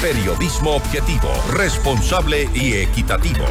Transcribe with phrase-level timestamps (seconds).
[0.00, 3.44] Periodismo objetivo, responsable y equitativo.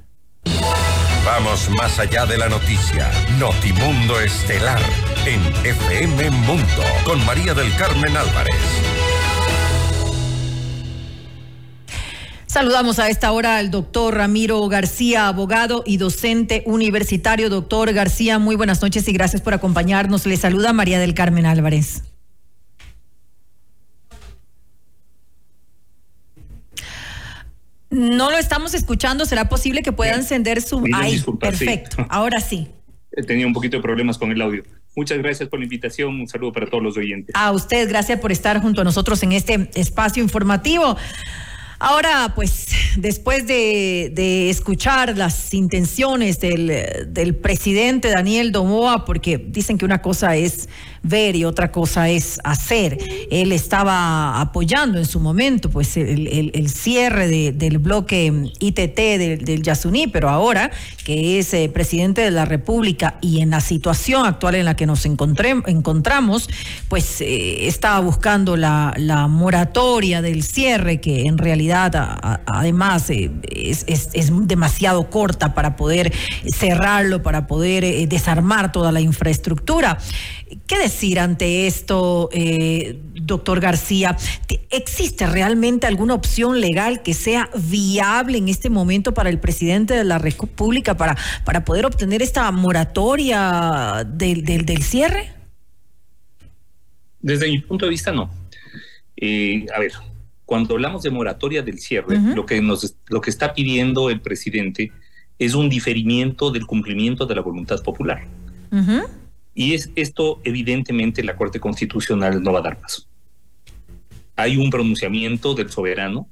[1.24, 3.10] Vamos más allá de la noticia.
[3.38, 4.80] Notimundo Estelar
[5.26, 8.56] en FM Mundo con María del Carmen Álvarez.
[12.46, 17.50] Saludamos a esta hora al doctor Ramiro García, abogado y docente universitario.
[17.50, 20.26] Doctor García, muy buenas noches y gracias por acompañarnos.
[20.26, 22.02] Le saluda María del Carmen Álvarez.
[28.00, 29.26] No lo estamos escuchando.
[29.26, 30.82] ¿Será posible que pueda encender su...
[30.94, 32.06] Ahí, perfecto.
[32.08, 32.68] Ahora sí.
[33.26, 34.62] Tenía un poquito de problemas con el audio.
[34.96, 36.20] Muchas gracias por la invitación.
[36.20, 37.34] Un saludo para todos los oyentes.
[37.34, 40.96] A usted, gracias por estar junto a nosotros en este espacio informativo.
[41.82, 50.02] Ahora, pues, después de, escuchar las intenciones del, presidente Daniel Domoa, porque dicen que una
[50.02, 50.68] cosa es
[51.02, 52.98] ver y otra cosa es hacer.
[53.30, 60.08] Él estaba apoyando en su momento, pues, el, cierre del bloque ITT del, del, Yasuní,
[60.08, 60.70] pero ahora
[61.02, 64.84] que es eh, presidente de la República y en la situación actual en la que
[64.84, 66.48] nos encontramos,
[66.88, 73.30] pues eh, estaba buscando la moratoria del cierre, que en realidad además eh,
[73.86, 74.06] es,
[74.46, 76.12] demasiado corta para poder
[76.52, 79.98] cerrarlo, para poder eh, desarmar toda la infraestructura.
[80.66, 84.16] ¿Qué decir ante esto, eh, doctor García?
[84.70, 90.04] ¿Existe realmente alguna opción legal que sea viable en este momento para el presidente de
[90.04, 95.32] la República para, para poder obtener esta moratoria del, del, cierre?
[97.20, 98.22] Desde mi punto de vista, no.
[98.22, 99.92] a ver,
[100.50, 104.90] cuando hablamos de moratoria del cierre, lo, que nos, lo que está pidiendo el presidente
[105.38, 108.26] es un diferimiento del cumplimiento de la voluntad popular.
[109.54, 113.06] Y es esto, evidentemente, la Corte Constitucional no va a dar paso.
[114.34, 116.28] Hay un pronunciamiento del soberano,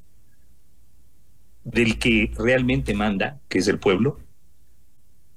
[1.62, 4.18] del que realmente manda, que es el pueblo,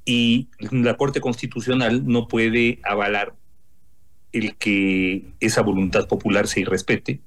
[0.05, 3.35] y la Corte Constitucional no puede avalar
[4.31, 7.21] el que esa voluntad popular se irrespete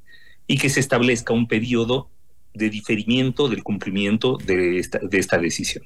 [0.46, 2.10] y que se establezca un periodo
[2.52, 5.84] de diferimiento del cumplimiento de esta, de esta decisión.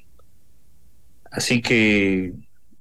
[1.31, 2.33] Así que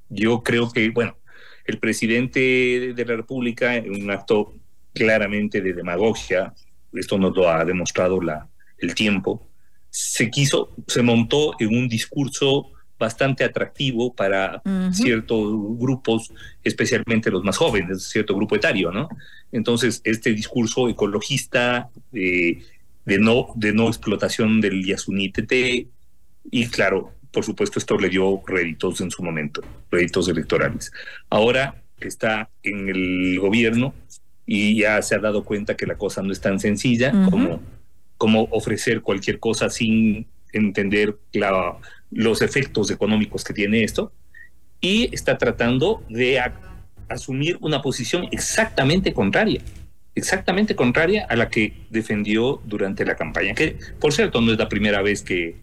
[0.09, 1.17] yo creo que, bueno,
[1.65, 4.53] el presidente de la República, en un acto
[4.93, 6.53] claramente de demagogia,
[6.93, 9.47] esto nos lo ha demostrado la, el tiempo,
[9.89, 16.31] se quiso, se montó en un discurso bastante atractivo para ciertos grupos,
[16.63, 19.09] especialmente los más jóvenes, cierto grupo etario, ¿no?
[19.51, 22.63] Entonces, este discurso ecologista de,
[23.05, 25.31] no, de no explotación del Yasuní
[26.49, 30.91] y claro, por supuesto, esto le dio réditos en su momento, réditos electorales.
[31.29, 33.93] Ahora está en el gobierno
[34.45, 37.61] y ya se ha dado cuenta que la cosa no es tan sencilla como,
[38.17, 41.77] como ofrecer cualquier cosa sin entender la
[42.11, 44.13] los efectos económicos que tiene esto
[44.81, 46.41] y está tratando de
[47.09, 49.61] asumir una posición exactamente contraria,
[50.15, 54.69] exactamente contraria a la que defendió durante la campaña, que por cierto no es la
[54.69, 55.55] primera vez que,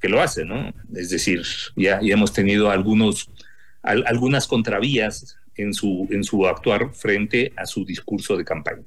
[0.00, 0.72] que lo hace, ¿no?
[0.94, 1.42] Es decir,
[1.76, 3.30] ya, ya hemos tenido algunos,
[3.82, 8.84] algunas contravías en su, en su actuar frente a su discurso de campaña.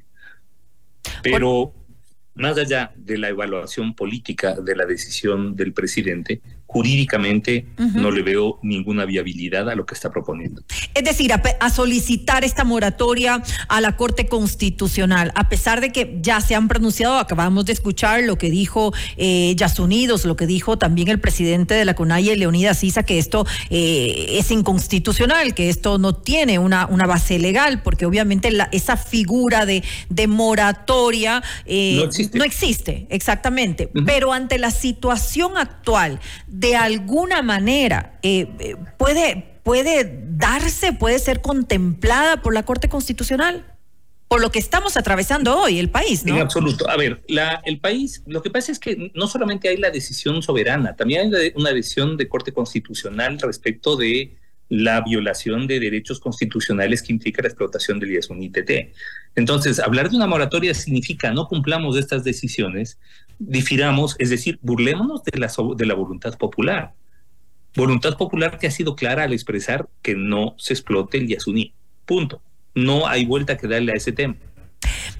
[1.22, 1.74] Pero
[2.34, 6.42] más allá de la evaluación política de la decisión del presidente,
[6.76, 10.62] jurídicamente no le veo ninguna viabilidad a lo que está proponiendo.
[10.94, 16.42] Es decir, a, solicitar esta moratoria a la Corte Constitucional, a pesar de que ya
[16.42, 21.08] se han pronunciado, acabamos de escuchar lo que dijo eh, Unidos, lo que dijo también
[21.08, 26.14] el presidente de la CONAIE, Leonidas Sisa, que esto eh, es inconstitucional, que esto no
[26.14, 32.44] tiene una, una base legal, porque obviamente la, esa figura de, de moratoria eh, no,
[32.44, 33.08] existe.
[33.10, 33.90] exactamente.
[34.06, 41.42] Pero ante la situación actual, de alguna manera eh, eh, puede, puede darse, puede ser
[41.42, 43.66] contemplada por la Corte Constitucional?
[44.28, 46.36] Por lo que estamos atravesando hoy, el país, ¿no?
[46.36, 46.90] En absoluto.
[46.90, 50.42] A ver, la, el país, lo que pasa es que no solamente hay la decisión
[50.42, 54.36] soberana, también hay una decisión de Corte Constitucional respecto de
[54.70, 58.30] la violación de derechos constitucionales que implica la explotación del IES.
[59.36, 62.98] Entonces, hablar de una moratoria significa no cumplamos estas decisiones,
[63.38, 66.94] difiramos, es decir, burlémonos de la, de la voluntad popular.
[67.76, 71.74] Voluntad popular que ha sido clara al expresar que no se explote el Yasuní.
[72.06, 72.42] Punto.
[72.74, 74.36] No hay vuelta que darle a ese tema.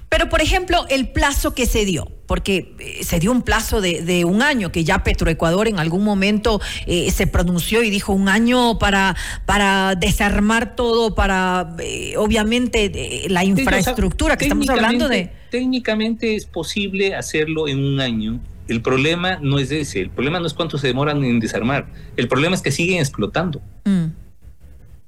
[0.08, 4.24] Pero, por ejemplo, el plazo que se dio, porque eh, se dio un plazo de,
[4.24, 8.78] un año, que ya Petroecuador en algún momento eh, se pronunció y dijo un año
[8.78, 9.16] para,
[9.46, 15.32] para desarmar todo, para, eh, obviamente, la infraestructura que estamos hablando de...
[15.50, 18.40] Técnicamente es posible hacerlo en un año.
[18.68, 22.26] El problema no es ese, el problema no es cuánto se demoran en desarmar, el
[22.28, 23.60] problema es que siguen explotando.
[23.84, 24.06] Mm.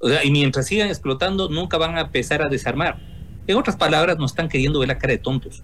[0.00, 3.17] O sea, y mientras sigan explotando, nunca van a empezar a desarmar
[3.48, 5.62] en otras palabras, nos están queriendo ver la cara de tontos.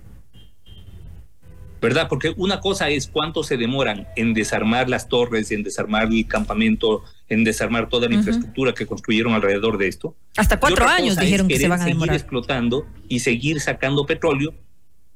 [1.81, 2.09] ¿Verdad?
[2.09, 7.05] Porque una cosa es cuánto se demoran en desarmar las torres, en desarmar el campamento,
[7.29, 10.17] en desarmar toda la infraestructura que construyeron alrededor de esto.
[10.37, 12.09] Hasta cuatro años dijeron que se van a demorar.
[12.09, 14.55] seguir explotando y seguir sacando petróleo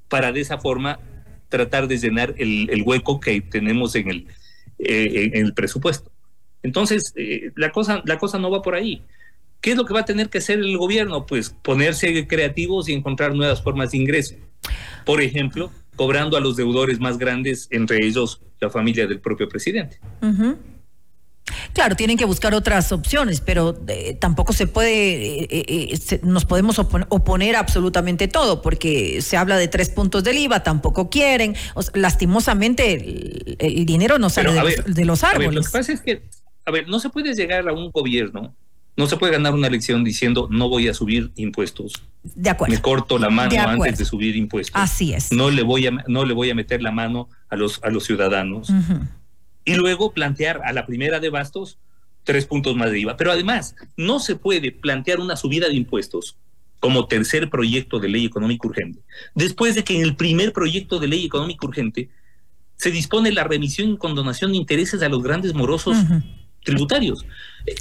[0.08, 1.00] para de esa forma
[1.48, 4.26] tratar de llenar el, hueco que tenemos en el,
[4.78, 6.10] eh, en el presupuesto.
[6.62, 9.02] Entonces, eh, la, cosa, la cosa no va por ahí.
[9.60, 11.26] ¿Qué es lo que va a tener que hacer el gobierno?
[11.26, 14.36] Pues ponerse creativos y encontrar nuevas formas de ingreso.
[15.04, 19.98] Por ejemplo, cobrando a los deudores más grandes, entre ellos la familia del propio presidente.
[21.72, 26.78] Claro, tienen que buscar otras opciones, pero eh, tampoco se puede, eh, eh, nos podemos
[26.78, 31.54] oponer absolutamente todo, porque se habla de tres puntos del IVA, tampoco quieren,
[31.94, 32.94] lastimosamente
[33.58, 34.50] el, dinero no sale
[34.86, 35.54] de, los, árboles.
[35.54, 36.22] lo que pasa es que,
[36.64, 38.54] a ver, no se puede llegar a un gobierno
[38.98, 41.92] no se puede ganar una elección diciendo no voy a subir impuestos.
[42.24, 42.74] De acuerdo.
[42.74, 44.74] Me corto la mano antes de subir impuestos.
[44.74, 45.30] Así es.
[45.30, 48.04] No le voy a, no le voy a meter la mano a los, a los
[48.04, 48.70] ciudadanos.
[49.64, 51.78] Y luego plantear a la primera de bastos
[52.24, 53.16] tres puntos más de IVA.
[53.16, 56.36] Pero además, no se puede plantear una subida de impuestos
[56.80, 59.00] como tercer proyecto de ley económica urgente,
[59.34, 62.10] después de que en el primer proyecto de ley económica urgente
[62.76, 65.96] se dispone la remisión y condonación de intereses a los grandes morosos
[66.68, 67.24] tributarios.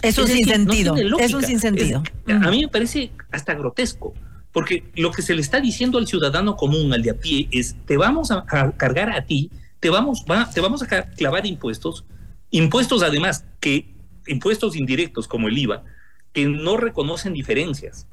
[0.02, 0.96] Es un sinsentido.
[1.20, 2.04] es un sinsentido.
[2.28, 4.14] A mí me parece hasta grotesco,
[4.52, 7.76] porque lo que se le está diciendo al ciudadano común, al de a pie, es
[7.86, 8.46] te vamos a,
[8.78, 12.06] cargar a ti, te vamos, te vamos a clavar impuestos,
[12.50, 13.94] impuestos además que
[14.28, 15.84] impuestos indirectos como el IVA,
[16.34, 18.08] que no reconocen diferencias.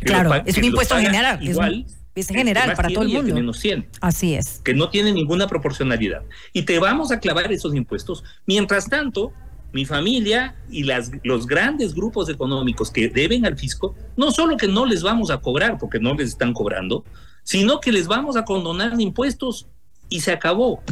[0.00, 1.42] Claro, es un impuesto general.
[1.42, 3.52] Igual, es, general para todo el mundo.
[4.00, 4.60] Así es.
[4.64, 6.22] Que no tiene ninguna proporcionalidad.
[6.52, 8.24] Y te vamos a clavar esos impuestos.
[8.46, 9.32] Mientras tanto,
[9.72, 10.84] mi familia y
[11.24, 15.38] los grandes grupos económicos que deben al fisco, no solo que no les vamos a
[15.38, 17.04] cobrar porque no les están cobrando,
[17.42, 19.66] sino que les vamos a condonar impuestos
[20.08, 20.82] y se acabó.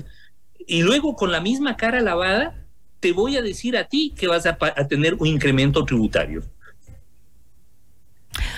[0.66, 2.64] Y luego con la misma cara lavada,
[3.00, 4.56] te voy a decir a ti que vas a,
[4.88, 6.42] tener un incremento tributario.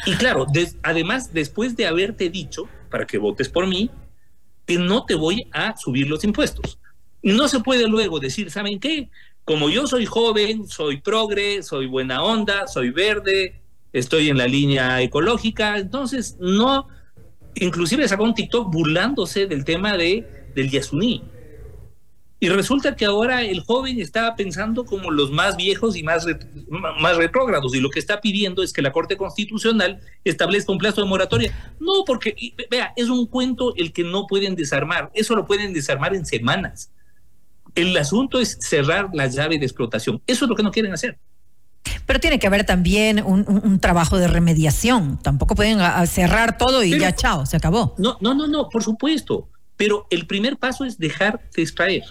[0.07, 0.47] Y claro,
[0.83, 3.91] además, después de haberte dicho, para que votes por mí,
[4.67, 6.79] que no te voy a subir los impuestos.
[7.23, 9.11] No se puede luego decir, ¿saben qué?
[9.47, 13.63] Como yo soy joven, soy progre, soy buena onda, soy verde,
[13.93, 16.89] estoy en la línea ecológica, entonces no,
[17.55, 21.23] inclusive sacó un TikTok burlándose del tema de, del Yasuní.
[22.41, 26.27] Y resulta que ahora el joven está pensando como los más viejos y más,
[26.99, 31.03] más retrógrados, y lo que está pidiendo es que la Corte Constitucional establezca un plazo
[31.03, 31.77] de moratoria.
[31.79, 32.35] No, porque,
[32.69, 36.91] vea, es un cuento el que no pueden desarmar, eso lo pueden desarmar en semanas.
[37.77, 40.21] El asunto es cerrar la llave de explotación.
[40.27, 41.19] Eso es lo que no quieren hacer.
[42.07, 45.19] Pero tiene que haber también un, trabajo de remediación.
[45.23, 47.95] Tampoco pueden cerrar todo y ya chao, se acabó.
[47.99, 49.49] No, no, no, no, por supuesto.
[49.77, 52.03] Pero el primer paso es dejar de extraer.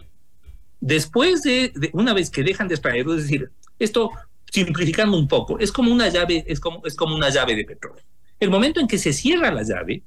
[0.79, 4.11] Después de, una vez que dejan de extraer, es decir, esto
[4.51, 8.03] simplificando un poco, es como una llave, es como, es como una llave de petróleo.
[8.39, 10.03] El momento en que se cierra la llave,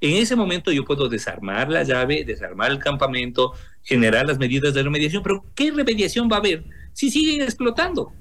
[0.00, 3.52] en ese momento yo puedo desarmar la llave, desarmar el campamento,
[3.84, 8.12] generar las medidas de remediación, pero ¿qué remediación va a haber si siguen explotando?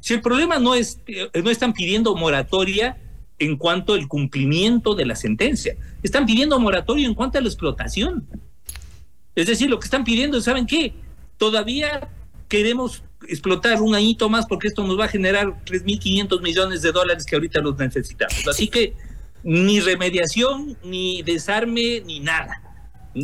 [0.00, 2.96] Si el problema no es, eh, no están pidiendo moratoria
[3.38, 8.26] en cuanto al cumplimiento de la sentencia, están pidiendo moratoria en cuanto a la explotación.
[9.34, 10.94] Es decir, lo que están pidiendo ¿saben qué?
[11.38, 12.08] Todavía
[12.48, 17.24] queremos explotar un añito más porque esto nos va a generar 3.500 millones de dólares
[17.24, 18.46] que ahorita los necesitamos.
[18.48, 18.94] Así que
[19.42, 22.69] ni remediación, ni desarme, ni nada.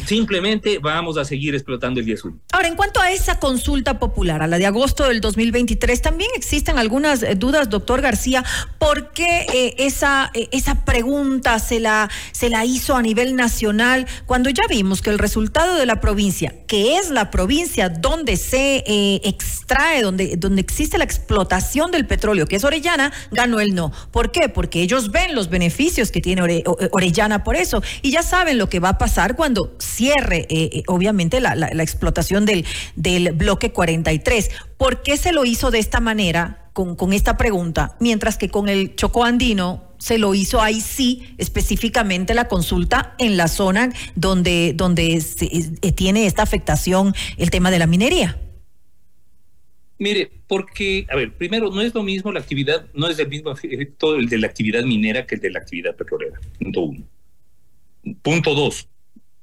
[0.05, 4.49] Simplemente vamos a seguir explotando el 10 Ahora, en cuanto a esa consulta popular, a
[4.49, 8.45] la de agosto del 2023, también existen algunas eh, dudas, doctor García,
[8.79, 14.07] ¿por qué eh, esa, eh, esa pregunta se la, se la hizo a nivel nacional
[14.27, 18.83] cuando ya vimos que el resultado de la provincia, que es la provincia donde se
[19.23, 23.93] extrae, donde, donde existe la explotación del petróleo, que es Orellana, ganó el no?
[24.11, 24.49] ¿Por qué?
[24.49, 28.81] Porque ellos ven los beneficios que tiene Orellana por eso y ya saben lo que
[28.81, 32.65] va a pasar cuando cierre, eh, eh, obviamente, la, la, explotación del,
[32.95, 34.51] del bloque 43.
[34.77, 38.69] ¿Por qué se lo hizo de esta manera, con, con esta pregunta, mientras que con
[38.69, 44.73] el Chocó Andino se lo hizo ahí sí, específicamente la consulta en la zona donde,
[44.75, 48.39] donde eh, tiene esta afectación el tema de la minería?
[49.99, 53.53] Mire, porque, a ver, primero, no es lo mismo la actividad, no es el mismo
[53.53, 56.39] efecto el de la actividad minera que el de la actividad petrolera.
[56.59, 57.05] Punto uno.
[58.23, 58.89] Punto dos,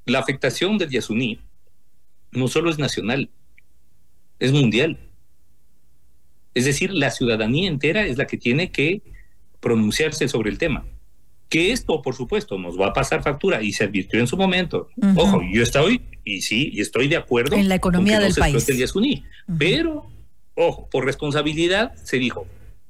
[0.05, 1.39] la afectación del Yasuní
[2.31, 3.29] no solo es nacional,
[4.39, 4.97] es mundial.
[6.53, 9.01] Es decir, la ciudadanía entera es la que tiene que
[9.59, 10.85] pronunciarse sobre el tema.
[11.49, 14.89] Que esto, por supuesto, nos va a pasar factura y se advirtió en su momento.
[15.15, 18.65] Ojo, yo estoy, y sí, y estoy de acuerdo en la economía del país.
[19.57, 20.09] Pero,
[20.55, 22.47] ojo, por responsabilidad se dijo,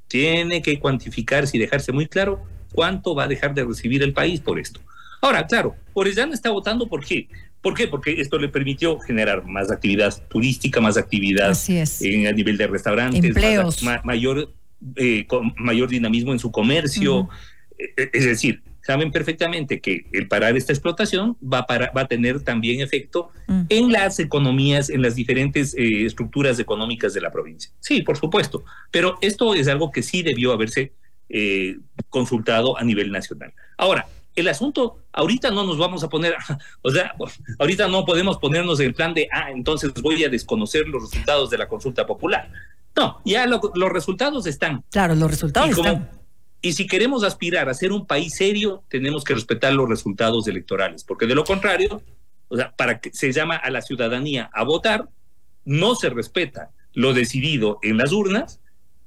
[0.08, 2.44] tiene que cuantificarse y dejarse muy claro
[2.74, 4.80] cuánto va a dejar de recibir el país por esto.
[5.24, 7.30] Ahora, claro, Orellana está votando por qué.
[7.62, 7.88] ¿Por qué?
[7.88, 13.24] Porque esto le permitió generar más actividad turística, más actividad en, a nivel de restaurantes,
[13.24, 13.82] Empleos.
[14.04, 14.54] mayor
[14.98, 17.30] eh, con mayor dinamismo en su comercio.
[17.80, 22.42] Eh, es decir, saben perfectamente que el parar esta explotación va a, va a tener
[22.42, 23.62] también efecto mm.
[23.70, 27.72] en las economías, en las diferentes eh, estructuras económicas de la provincia.
[27.80, 30.92] Sí, por supuesto, pero esto es algo que sí debió haberse
[32.10, 33.54] consultado a nivel nacional.
[33.76, 36.36] Ahora, el asunto, ahorita no nos vamos a poner,
[36.82, 37.16] o sea,
[37.60, 41.50] ahorita no podemos ponernos en el plan de, ah, entonces voy a desconocer los resultados
[41.50, 42.52] de la consulta popular.
[42.96, 44.84] No, ya los resultados están.
[44.92, 46.10] Claro, los resultados están.
[46.62, 51.04] Y si queremos aspirar a ser un país serio, tenemos que respetar los resultados electorales,
[51.04, 52.02] porque de lo contrario,
[52.48, 55.10] o sea, para que se llama a la ciudadanía a votar,
[55.66, 58.60] no se respeta lo decidido en las urnas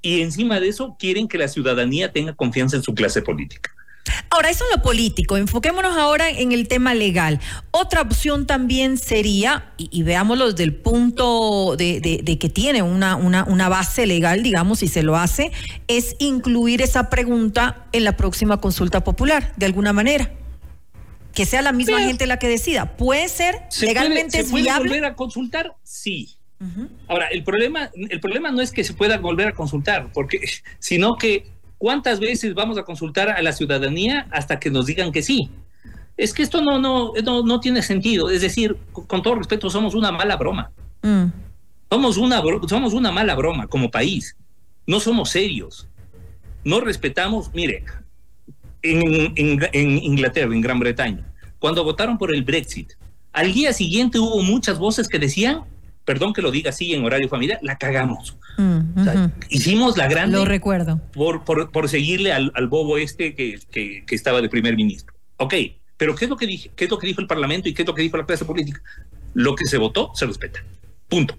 [0.02, 3.75] y encima de eso quieren que la ciudadanía tenga confianza en su clase política.
[4.30, 5.37] Ahora, eso es lo político.
[5.37, 7.40] Enfoquémonos ahora en el tema legal.
[7.71, 14.06] Otra opción también sería, y, veámoslo desde el punto de, que tiene una, una, base
[14.06, 15.52] legal, digamos, si se lo hace,
[15.88, 20.30] es incluir esa pregunta en la próxima consulta popular, de alguna manera.
[21.35, 22.97] Que sea la misma gente la que decida.
[22.97, 23.62] ¿Puede ser?
[23.80, 25.75] ¿Legalmente ¿se puede volver a consultar?
[25.83, 26.37] Sí.
[27.06, 30.40] Ahora, el problema, el problema no es que se pueda volver a consultar, porque,
[30.78, 31.47] sino que
[31.78, 35.50] ¿Cuántas veces vamos a consultar a la ciudadanía hasta que nos digan que sí?
[36.16, 38.30] Es que esto no, no, no, tiene sentido.
[38.30, 40.71] Es decir, con todo respeto, somos una mala broma.
[41.02, 41.26] Mm.
[41.90, 44.37] Somos, una, somos una mala broma como país.
[44.87, 45.87] No somos serios.
[46.64, 47.85] No respetamos, mire,
[48.83, 51.25] en, en Inglaterra, en Gran Bretaña,
[51.59, 52.92] cuando votaron por el Brexit,
[53.33, 55.64] al día siguiente hubo muchas voces que decían
[56.06, 58.38] perdón que lo diga así en horario familiar, la cagamos.
[58.56, 60.32] Mm, hicimos la gran...
[60.32, 61.00] Lo recuerdo.
[61.12, 65.14] Por, por, seguirle al, bobo este que, que, estaba de primer ministro.
[65.36, 65.54] Ok,
[65.96, 67.82] pero ¿qué es, lo que dije, ¿qué es lo que dijo el Parlamento y qué
[67.82, 68.80] es lo que dijo la clase política?
[69.34, 70.64] Lo que se votó se respeta.
[71.08, 71.36] Punto.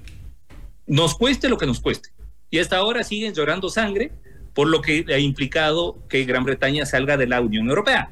[0.86, 2.10] Nos cueste lo que nos cueste.
[2.50, 4.12] Y hasta ahora siguen llorando sangre
[4.54, 8.12] por lo que ha implicado que Gran Bretaña salga de la Unión Europea.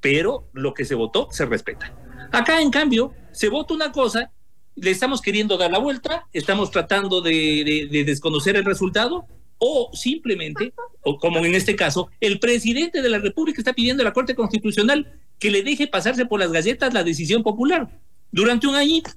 [0.00, 1.94] Pero lo que se votó se respeta.
[2.30, 4.30] Acá, en cambio, se vota una cosa
[4.80, 9.26] le estamos queriendo dar la vuelta, estamos tratando de, desconocer el resultado,
[9.58, 14.04] o simplemente, o como en este caso, el presidente de la República está pidiendo a
[14.04, 17.88] la Corte Constitucional que le deje pasarse por las galletas la decisión popular
[18.30, 19.10] durante un añito.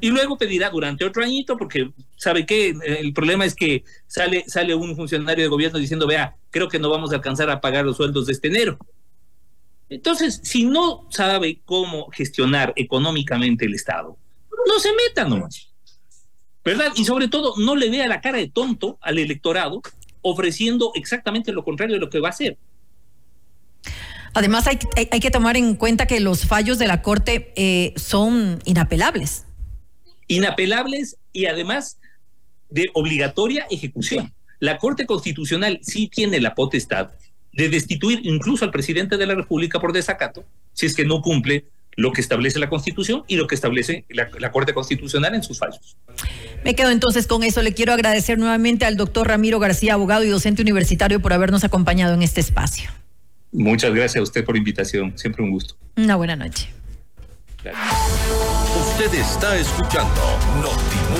[0.00, 4.74] Y luego pedirá durante otro añito, porque sabe que el problema es que sale, sale
[4.74, 7.96] un funcionario de gobierno diciendo, vea, creo que no vamos a alcanzar a pagar los
[7.96, 8.78] sueldos de este enero.
[9.88, 14.18] Entonces, si no sabe cómo gestionar económicamente el Estado,
[14.66, 15.68] no se meta nomás.
[16.64, 16.92] ¿Verdad?
[16.96, 19.82] Y sobre todo, no le vea la cara de tonto al electorado
[20.22, 22.56] ofreciendo exactamente lo contrario de lo que va a hacer.
[24.32, 28.58] Además, hay, hay, que tomar en cuenta que los fallos de la Corte eh, son
[28.64, 29.44] inapelables.
[30.26, 31.98] Inapelables y además
[32.70, 34.32] de obligatoria ejecución.
[34.58, 37.10] La Corte Constitucional sí tiene la potestad
[37.52, 40.44] de destituir incluso al presidente de la República por desacato
[40.74, 41.64] si es que no cumple
[41.96, 45.96] lo que establece la Constitución y lo que establece la, Corte Constitucional en sus fallos.
[46.64, 47.62] Me quedo entonces con eso.
[47.62, 52.14] Le quiero agradecer nuevamente al doctor Ramiro García, abogado y docente universitario, por habernos acompañado
[52.14, 52.90] en este espacio.
[53.52, 55.16] Muchas gracias a usted por la invitación.
[55.16, 55.76] Siempre un gusto.
[55.96, 56.68] Una buena noche.
[57.64, 60.20] Usted está escuchando
[60.56, 61.04] Notimundo.